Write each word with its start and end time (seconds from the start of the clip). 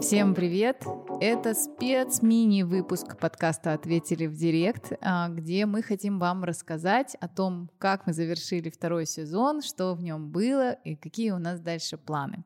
Всем 0.00 0.34
привет! 0.34 0.84
Это 1.18 1.54
спец-мини-выпуск 1.54 3.18
подкаста 3.18 3.72
«Ответили 3.72 4.26
в 4.26 4.34
директ», 4.34 4.92
а, 5.00 5.28
где 5.30 5.64
мы 5.64 5.82
хотим 5.82 6.18
вам 6.18 6.44
рассказать 6.44 7.16
о 7.20 7.28
том, 7.28 7.70
как 7.78 8.06
мы 8.06 8.12
завершили 8.12 8.68
второй 8.68 9.06
сезон, 9.06 9.62
что 9.62 9.94
в 9.94 10.02
нем 10.02 10.30
было 10.30 10.72
и 10.72 10.94
какие 10.94 11.30
у 11.30 11.38
нас 11.38 11.60
дальше 11.60 11.96
планы. 11.96 12.44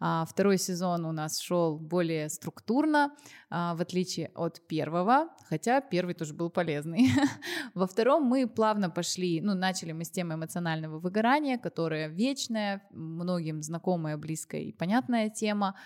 А, 0.00 0.24
второй 0.24 0.58
сезон 0.58 1.04
у 1.04 1.12
нас 1.12 1.38
шел 1.38 1.78
более 1.78 2.28
структурно, 2.28 3.12
а, 3.50 3.76
в 3.76 3.80
отличие 3.82 4.32
от 4.34 4.66
первого, 4.66 5.28
хотя 5.48 5.80
первый 5.80 6.14
тоже 6.14 6.34
был 6.34 6.50
полезный. 6.50 7.10
Во 7.74 7.86
втором 7.86 8.24
мы 8.24 8.48
плавно 8.48 8.90
пошли, 8.90 9.40
ну, 9.40 9.54
начали 9.54 9.92
мы 9.92 10.04
с 10.04 10.10
темы 10.10 10.34
эмоционального 10.34 10.98
выгорания, 10.98 11.56
которая 11.56 12.08
вечная, 12.08 12.82
многим 12.90 13.62
знакомая, 13.62 14.16
близкая 14.16 14.62
и 14.62 14.72
понятная 14.72 15.30
тема, 15.30 15.76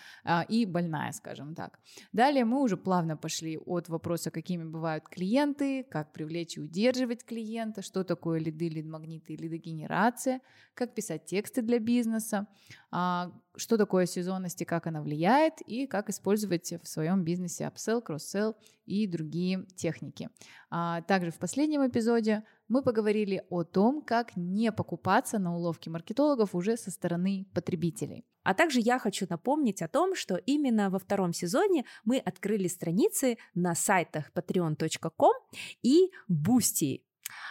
и 0.49 0.65
больная 0.65 1.13
скажем 1.13 1.55
так. 1.55 1.79
Далее 2.23 2.45
мы 2.45 2.63
уже 2.63 2.77
плавно 2.77 3.17
пошли 3.17 3.59
от 3.59 3.89
вопроса, 3.89 4.31
какими 4.31 4.63
бывают 4.63 5.09
клиенты, 5.09 5.83
как 5.83 6.13
привлечь 6.13 6.57
и 6.57 6.61
удерживать 6.61 7.25
клиента, 7.25 7.83
что 7.83 8.05
такое 8.05 8.39
лиды, 8.39 8.69
лид-магниты 8.69 9.33
и 9.33 9.37
лидогенерация, 9.37 10.41
как 10.75 10.95
писать 10.95 11.25
тексты 11.25 11.63
для 11.63 11.81
бизнеса, 11.81 12.47
а, 12.93 13.33
что 13.57 13.77
такое 13.77 14.07
сезонность 14.07 14.63
и 14.63 14.65
как 14.65 14.87
она 14.87 15.03
влияет, 15.03 15.63
и 15.63 15.89
как 15.89 16.11
использовать 16.11 16.73
в 16.81 16.87
своем 16.87 17.25
бизнесе 17.25 17.65
upsell, 17.65 18.01
cross-sell 18.07 18.55
и 18.87 19.09
другие 19.09 19.67
техники. 19.75 20.29
А, 20.71 21.03
также 21.03 21.33
в 21.33 21.39
последнем 21.39 21.85
эпизоде 21.85 22.45
мы 22.73 22.83
поговорили 22.83 23.45
о 23.51 23.65
том, 23.65 24.01
как 24.01 24.35
не 24.35 24.73
покупаться 24.73 25.39
на 25.39 25.55
уловки 25.55 25.91
маркетологов 25.91 26.55
уже 26.55 26.79
со 26.79 26.91
стороны 26.91 27.47
потребителей. 27.55 28.25
А 28.45 28.55
также 28.55 28.81
я 28.81 28.99
хочу 28.99 29.27
напомнить 29.29 29.83
о 29.83 29.89
том, 29.89 30.15
что 30.15 30.37
именно 30.37 30.89
во 30.89 30.99
втором 30.99 31.35
сезоне 31.35 31.85
мы 32.05 32.17
открыли 32.17 32.69
страницы 32.69 33.37
на 33.55 33.75
сайтах 33.75 34.31
patreon.com 34.35 35.35
и 35.83 36.11
Boosty. 36.31 37.03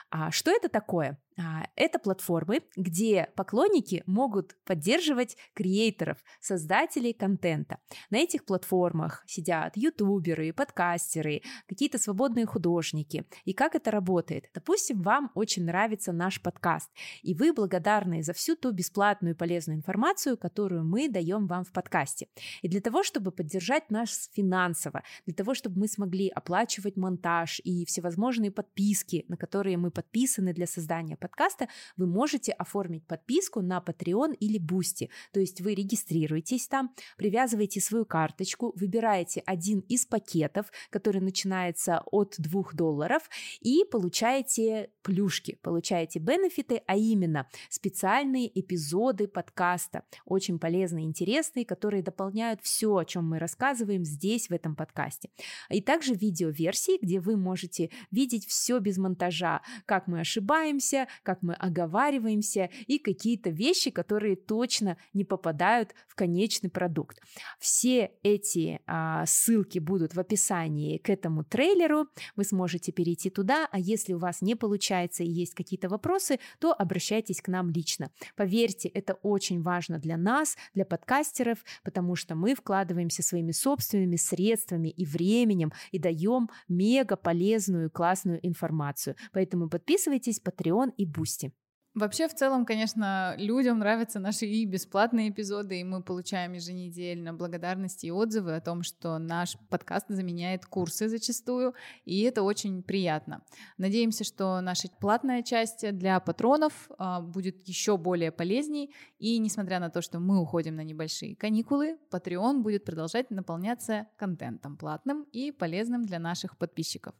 А 0.09 0.31
что 0.31 0.49
это 0.49 0.69
такое? 0.69 1.19
А, 1.37 1.65
это 1.75 1.97
платформы, 1.97 2.61
где 2.75 3.29
поклонники 3.35 4.03
могут 4.05 4.55
поддерживать 4.65 5.37
креаторов, 5.53 6.17
создателей 6.41 7.13
контента. 7.13 7.79
На 8.09 8.17
этих 8.17 8.45
платформах 8.45 9.23
сидят 9.27 9.77
ютуберы, 9.77 10.51
подкастеры, 10.51 11.41
какие-то 11.67 11.97
свободные 11.97 12.45
художники. 12.45 13.25
И 13.45 13.53
как 13.53 13.75
это 13.75 13.91
работает? 13.91 14.49
Допустим, 14.53 15.01
вам 15.01 15.31
очень 15.33 15.63
нравится 15.63 16.11
наш 16.11 16.41
подкаст, 16.41 16.89
и 17.21 17.33
вы 17.33 17.53
благодарны 17.53 18.23
за 18.23 18.33
всю 18.33 18.55
ту 18.55 18.71
бесплатную 18.71 19.35
полезную 19.35 19.77
информацию, 19.77 20.37
которую 20.37 20.83
мы 20.83 21.07
даем 21.07 21.47
вам 21.47 21.63
в 21.63 21.71
подкасте. 21.71 22.27
И 22.61 22.67
для 22.67 22.81
того, 22.81 23.03
чтобы 23.03 23.31
поддержать 23.31 23.89
нас 23.89 24.29
финансово, 24.33 25.03
для 25.25 25.33
того, 25.33 25.53
чтобы 25.53 25.79
мы 25.79 25.87
смогли 25.87 26.27
оплачивать 26.27 26.97
монтаж 26.97 27.61
и 27.63 27.85
всевозможные 27.85 28.51
подписки, 28.51 29.23
на 29.29 29.37
которые 29.37 29.77
мы 29.77 29.91
подписаны 29.91 30.53
для 30.53 30.67
создания 30.67 31.15
подкаста, 31.21 31.69
вы 31.95 32.07
можете 32.07 32.51
оформить 32.51 33.07
подписку 33.07 33.61
на 33.61 33.79
Patreon 33.79 34.35
или 34.35 34.59
Boosty. 34.59 35.09
То 35.31 35.39
есть 35.39 35.61
вы 35.61 35.75
регистрируетесь 35.75 36.67
там, 36.67 36.93
привязываете 37.15 37.79
свою 37.79 38.03
карточку, 38.05 38.73
выбираете 38.75 39.41
один 39.45 39.79
из 39.81 40.05
пакетов, 40.05 40.71
который 40.89 41.21
начинается 41.21 42.03
от 42.11 42.35
2 42.37 42.63
долларов, 42.73 43.29
и 43.61 43.85
получаете 43.89 44.89
плюшки, 45.03 45.59
получаете 45.61 46.19
бенефиты, 46.19 46.81
а 46.87 46.97
именно 46.97 47.47
специальные 47.69 48.59
эпизоды 48.59 49.27
подкаста, 49.27 50.03
очень 50.25 50.59
полезные, 50.59 51.05
интересные, 51.05 51.65
которые 51.65 52.03
дополняют 52.03 52.61
все, 52.61 52.95
о 52.95 53.05
чем 53.05 53.29
мы 53.29 53.39
рассказываем 53.39 54.03
здесь, 54.03 54.49
в 54.49 54.53
этом 54.53 54.75
подкасте. 54.75 55.29
И 55.69 55.81
также 55.81 56.15
видеоверсии, 56.15 56.97
где 57.01 57.19
вы 57.19 57.37
можете 57.37 57.91
видеть 58.09 58.47
все 58.47 58.79
без 58.79 58.97
монтажа, 58.97 59.61
как 59.85 60.07
мы 60.07 60.21
ошибаемся, 60.21 61.07
как 61.23 61.41
мы 61.41 61.53
оговариваемся 61.53 62.69
и 62.87 62.99
какие-то 62.99 63.49
вещи, 63.49 63.91
которые 63.91 64.35
точно 64.35 64.97
не 65.13 65.23
попадают 65.23 65.93
в 66.07 66.15
конечный 66.15 66.69
продукт. 66.69 67.19
Все 67.59 68.11
эти 68.23 68.79
а, 68.85 69.25
ссылки 69.25 69.79
будут 69.79 70.13
в 70.13 70.19
описании 70.19 70.97
к 70.97 71.09
этому 71.09 71.43
трейлеру, 71.43 72.07
вы 72.35 72.43
сможете 72.43 72.91
перейти 72.91 73.29
туда, 73.29 73.67
а 73.71 73.79
если 73.79 74.13
у 74.13 74.17
вас 74.17 74.41
не 74.41 74.55
получается 74.55 75.23
и 75.23 75.29
есть 75.29 75.53
какие-то 75.53 75.89
вопросы, 75.89 76.39
то 76.59 76.73
обращайтесь 76.73 77.41
к 77.41 77.47
нам 77.47 77.69
лично. 77.69 78.11
Поверьте, 78.35 78.89
это 78.89 79.13
очень 79.21 79.61
важно 79.61 79.99
для 79.99 80.17
нас, 80.17 80.57
для 80.73 80.85
подкастеров, 80.85 81.63
потому 81.83 82.15
что 82.15 82.35
мы 82.35 82.55
вкладываемся 82.55 83.23
своими 83.23 83.51
собственными 83.51 84.15
средствами 84.15 84.89
и 84.89 85.05
временем 85.05 85.71
и 85.91 85.99
даем 85.99 86.49
мега 86.67 87.15
полезную 87.15 87.89
классную 87.89 88.45
информацию. 88.45 89.15
Поэтому 89.31 89.69
подписывайтесь, 89.69 90.41
Patreon 90.43 90.93
и 91.01 91.05
Boosty. 91.05 91.51
Вообще, 91.93 92.29
в 92.29 92.33
целом, 92.33 92.65
конечно, 92.65 93.35
людям 93.37 93.79
нравятся 93.79 94.21
наши 94.21 94.45
и 94.45 94.65
бесплатные 94.65 95.29
эпизоды, 95.29 95.81
и 95.81 95.83
мы 95.83 96.01
получаем 96.01 96.53
еженедельно 96.53 97.33
благодарности 97.33 98.05
и 98.05 98.11
отзывы 98.11 98.55
о 98.55 98.61
том, 98.61 98.81
что 98.81 99.17
наш 99.17 99.57
подкаст 99.69 100.05
заменяет 100.07 100.65
курсы 100.65 101.09
зачастую, 101.09 101.75
и 102.05 102.21
это 102.21 102.43
очень 102.43 102.81
приятно. 102.81 103.43
Надеемся, 103.77 104.23
что 104.23 104.61
наша 104.61 104.87
платная 105.01 105.43
часть 105.43 105.85
для 105.97 106.21
патронов 106.21 106.89
а, 106.97 107.19
будет 107.19 107.67
еще 107.67 107.97
более 107.97 108.31
полезней, 108.31 108.95
и 109.19 109.37
несмотря 109.37 109.81
на 109.81 109.89
то, 109.89 110.01
что 110.01 110.19
мы 110.19 110.39
уходим 110.39 110.77
на 110.77 110.85
небольшие 110.85 111.35
каникулы, 111.35 111.97
Patreon 112.09 112.59
будет 112.61 112.85
продолжать 112.85 113.31
наполняться 113.31 114.07
контентом 114.15 114.77
платным 114.77 115.23
и 115.33 115.51
полезным 115.51 116.05
для 116.05 116.19
наших 116.19 116.57
подписчиков. 116.57 117.15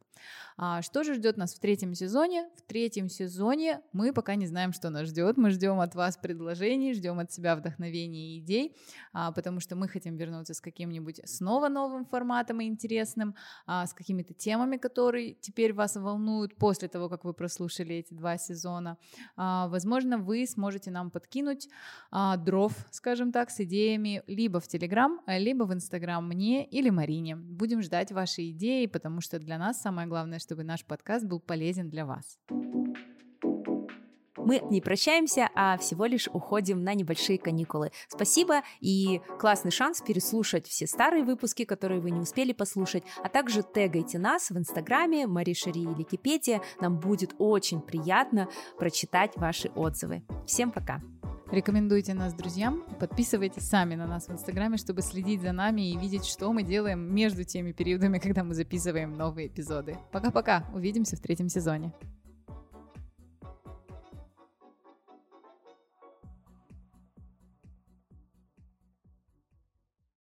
А 0.57 0.81
что 0.81 1.03
же 1.03 1.15
ждет 1.15 1.37
нас 1.37 1.53
в 1.53 1.59
третьем 1.59 1.93
сезоне? 1.93 2.49
В 2.55 2.61
третьем 2.61 3.09
сезоне 3.09 3.81
мы 3.93 4.13
пока 4.13 4.35
не 4.35 4.45
знаем, 4.45 4.60
что 4.71 4.89
нас 4.91 5.07
ждет. 5.07 5.37
Мы 5.37 5.49
ждем 5.49 5.79
от 5.79 5.95
вас 5.95 6.17
предложений, 6.17 6.93
ждем 6.93 7.19
от 7.19 7.31
себя 7.31 7.55
вдохновения 7.55 8.35
и 8.35 8.39
идей, 8.39 8.75
а, 9.13 9.31
потому 9.31 9.59
что 9.59 9.75
мы 9.75 9.87
хотим 9.87 10.15
вернуться 10.15 10.53
с 10.53 10.61
каким-нибудь 10.61 11.21
снова 11.25 11.69
новым 11.69 12.05
форматом 12.05 12.61
и 12.61 12.65
интересным, 12.65 13.35
а, 13.65 13.87
с 13.87 13.93
какими-то 13.93 14.33
темами, 14.35 14.77
которые 14.77 15.33
теперь 15.33 15.73
вас 15.73 15.95
волнуют 15.95 16.55
после 16.55 16.87
того, 16.87 17.09
как 17.09 17.25
вы 17.25 17.33
прослушали 17.33 17.95
эти 17.95 18.13
два 18.13 18.37
сезона. 18.37 18.97
А, 19.35 19.67
возможно, 19.67 20.19
вы 20.19 20.45
сможете 20.45 20.91
нам 20.91 21.09
подкинуть 21.11 21.67
дров, 22.45 22.73
скажем 22.91 23.31
так, 23.31 23.49
с 23.49 23.59
идеями 23.61 24.21
либо 24.27 24.59
в 24.59 24.67
Телеграм, 24.67 25.21
либо 25.27 25.63
в 25.63 25.73
Инстаграм 25.73 26.27
мне 26.27 26.65
или 26.65 26.89
Марине. 26.89 27.35
Будем 27.35 27.81
ждать 27.81 28.11
ваши 28.11 28.51
идеи, 28.51 28.85
потому 28.85 29.21
что 29.21 29.39
для 29.39 29.57
нас 29.57 29.81
самое 29.81 30.07
главное, 30.07 30.39
чтобы 30.39 30.63
наш 30.63 30.85
подкаст 30.85 31.25
был 31.25 31.39
полезен 31.39 31.89
для 31.89 32.05
вас. 32.05 32.37
Мы 34.45 34.61
не 34.69 34.81
прощаемся, 34.81 35.49
а 35.55 35.77
всего 35.77 36.05
лишь 36.05 36.27
уходим 36.27 36.83
на 36.83 36.93
небольшие 36.93 37.37
каникулы. 37.37 37.91
Спасибо 38.07 38.61
и 38.79 39.21
классный 39.39 39.71
шанс 39.71 40.01
переслушать 40.01 40.67
все 40.67 40.87
старые 40.87 41.23
выпуски, 41.23 41.65
которые 41.65 42.01
вы 42.01 42.11
не 42.11 42.19
успели 42.19 42.53
послушать, 42.53 43.03
а 43.23 43.29
также 43.29 43.63
тегайте 43.63 44.19
нас 44.19 44.49
в 44.49 44.57
Инстаграме 44.57 45.27
Маришери 45.27 45.81
или 45.81 46.03
Кипетия. 46.03 46.61
Нам 46.79 46.99
будет 46.99 47.35
очень 47.37 47.81
приятно 47.81 48.47
прочитать 48.77 49.35
ваши 49.37 49.69
отзывы. 49.75 50.23
Всем 50.45 50.71
пока! 50.71 51.01
Рекомендуйте 51.51 52.13
нас 52.13 52.33
друзьям, 52.33 52.81
подписывайтесь 52.97 53.67
сами 53.67 53.95
на 53.95 54.07
нас 54.07 54.27
в 54.27 54.31
Инстаграме, 54.31 54.77
чтобы 54.77 55.01
следить 55.01 55.41
за 55.41 55.51
нами 55.51 55.91
и 55.91 55.97
видеть, 55.97 56.25
что 56.25 56.53
мы 56.53 56.63
делаем 56.63 57.13
между 57.13 57.43
теми 57.43 57.73
периодами, 57.73 58.19
когда 58.19 58.45
мы 58.45 58.53
записываем 58.53 59.17
новые 59.17 59.47
эпизоды. 59.47 59.97
Пока-пока, 60.13 60.65
увидимся 60.73 61.17
в 61.17 61.19
третьем 61.19 61.49
сезоне. 61.49 61.91